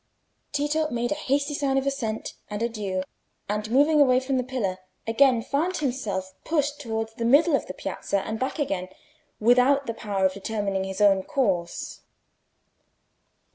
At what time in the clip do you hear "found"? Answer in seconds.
5.43-5.77